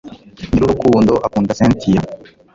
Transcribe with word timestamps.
niyurukundo 0.51 1.13
akunda 1.27 1.51
cyntia 1.59 2.01